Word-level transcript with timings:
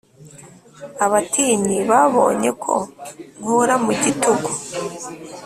Abatinyi 1.05 1.77
babonye 1.91 2.49
ko 2.63 2.73
nkura 3.41 3.75
mu 3.83 3.91
gitugu 4.01 4.49